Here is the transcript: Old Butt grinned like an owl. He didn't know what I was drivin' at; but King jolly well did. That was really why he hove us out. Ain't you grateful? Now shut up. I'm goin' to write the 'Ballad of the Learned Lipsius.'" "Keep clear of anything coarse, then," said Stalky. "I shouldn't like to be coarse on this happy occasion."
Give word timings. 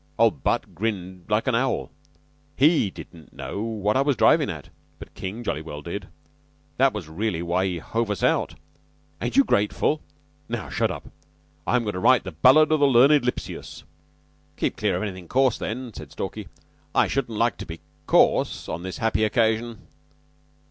Old 0.17 0.41
Butt 0.43 0.73
grinned 0.73 1.25
like 1.29 1.45
an 1.45 1.53
owl. 1.53 1.91
He 2.57 2.89
didn't 2.89 3.33
know 3.33 3.61
what 3.61 3.95
I 3.95 4.01
was 4.01 4.15
drivin' 4.17 4.49
at; 4.49 4.69
but 4.97 5.13
King 5.13 5.43
jolly 5.43 5.61
well 5.61 5.83
did. 5.83 6.07
That 6.77 6.91
was 6.91 7.07
really 7.07 7.43
why 7.43 7.65
he 7.67 7.77
hove 7.77 8.09
us 8.09 8.23
out. 8.23 8.55
Ain't 9.21 9.37
you 9.37 9.43
grateful? 9.43 10.01
Now 10.49 10.69
shut 10.69 10.89
up. 10.89 11.07
I'm 11.67 11.83
goin' 11.83 11.93
to 11.93 11.99
write 11.99 12.23
the 12.23 12.31
'Ballad 12.31 12.71
of 12.71 12.79
the 12.79 12.87
Learned 12.87 13.23
Lipsius.'" 13.25 13.83
"Keep 14.57 14.77
clear 14.77 14.95
of 14.97 15.03
anything 15.03 15.27
coarse, 15.27 15.59
then," 15.59 15.93
said 15.93 16.11
Stalky. 16.11 16.47
"I 16.95 17.07
shouldn't 17.07 17.37
like 17.37 17.57
to 17.59 17.67
be 17.67 17.79
coarse 18.07 18.67
on 18.67 18.81
this 18.81 18.97
happy 18.97 19.23
occasion." 19.23 19.85